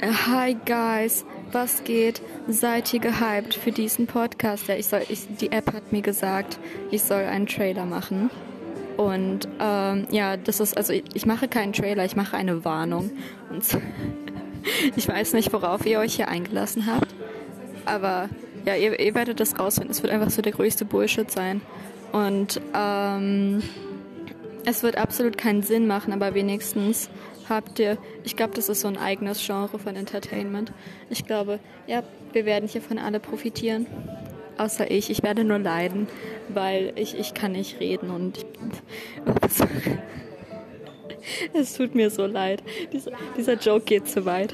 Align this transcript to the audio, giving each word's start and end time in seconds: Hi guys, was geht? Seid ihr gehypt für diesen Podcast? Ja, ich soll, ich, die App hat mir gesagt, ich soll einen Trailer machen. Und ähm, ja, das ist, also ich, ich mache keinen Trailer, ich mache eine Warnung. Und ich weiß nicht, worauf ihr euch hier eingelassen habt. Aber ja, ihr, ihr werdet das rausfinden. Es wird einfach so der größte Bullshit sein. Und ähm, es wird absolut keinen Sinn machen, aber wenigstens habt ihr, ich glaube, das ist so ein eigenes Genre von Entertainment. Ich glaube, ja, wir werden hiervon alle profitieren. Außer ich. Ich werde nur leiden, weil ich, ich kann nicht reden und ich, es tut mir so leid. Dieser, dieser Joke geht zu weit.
Hi 0.00 0.54
guys, 0.64 1.24
was 1.50 1.82
geht? 1.82 2.22
Seid 2.46 2.94
ihr 2.94 3.00
gehypt 3.00 3.54
für 3.54 3.72
diesen 3.72 4.06
Podcast? 4.06 4.68
Ja, 4.68 4.76
ich 4.76 4.86
soll, 4.86 5.02
ich, 5.08 5.26
die 5.40 5.50
App 5.50 5.72
hat 5.72 5.90
mir 5.90 6.02
gesagt, 6.02 6.60
ich 6.92 7.02
soll 7.02 7.24
einen 7.24 7.48
Trailer 7.48 7.84
machen. 7.84 8.30
Und 8.96 9.48
ähm, 9.58 10.06
ja, 10.12 10.36
das 10.36 10.60
ist, 10.60 10.76
also 10.76 10.92
ich, 10.92 11.02
ich 11.14 11.26
mache 11.26 11.48
keinen 11.48 11.72
Trailer, 11.72 12.04
ich 12.04 12.14
mache 12.14 12.36
eine 12.36 12.64
Warnung. 12.64 13.10
Und 13.50 13.64
ich 14.96 15.08
weiß 15.08 15.32
nicht, 15.32 15.52
worauf 15.52 15.84
ihr 15.84 15.98
euch 15.98 16.14
hier 16.14 16.28
eingelassen 16.28 16.86
habt. 16.86 17.12
Aber 17.84 18.28
ja, 18.66 18.76
ihr, 18.76 19.00
ihr 19.00 19.14
werdet 19.16 19.40
das 19.40 19.58
rausfinden. 19.58 19.90
Es 19.90 20.00
wird 20.04 20.12
einfach 20.12 20.30
so 20.30 20.42
der 20.42 20.52
größte 20.52 20.84
Bullshit 20.84 21.28
sein. 21.28 21.60
Und 22.12 22.60
ähm, 22.72 23.64
es 24.68 24.82
wird 24.82 24.98
absolut 24.98 25.38
keinen 25.38 25.62
Sinn 25.62 25.86
machen, 25.86 26.12
aber 26.12 26.34
wenigstens 26.34 27.08
habt 27.48 27.78
ihr, 27.78 27.96
ich 28.22 28.36
glaube, 28.36 28.52
das 28.54 28.68
ist 28.68 28.82
so 28.82 28.88
ein 28.88 28.98
eigenes 28.98 29.44
Genre 29.44 29.78
von 29.78 29.96
Entertainment. 29.96 30.72
Ich 31.08 31.24
glaube, 31.24 31.58
ja, 31.86 32.02
wir 32.32 32.44
werden 32.44 32.68
hiervon 32.68 32.98
alle 32.98 33.18
profitieren. 33.18 33.86
Außer 34.58 34.90
ich. 34.90 35.08
Ich 35.08 35.22
werde 35.22 35.44
nur 35.44 35.58
leiden, 35.58 36.06
weil 36.48 36.92
ich, 36.96 37.18
ich 37.18 37.32
kann 37.32 37.52
nicht 37.52 37.80
reden 37.80 38.10
und 38.10 38.38
ich, 38.38 38.44
es 41.54 41.74
tut 41.74 41.94
mir 41.94 42.10
so 42.10 42.26
leid. 42.26 42.62
Dieser, 42.92 43.12
dieser 43.38 43.54
Joke 43.54 43.86
geht 43.86 44.06
zu 44.08 44.26
weit. 44.26 44.52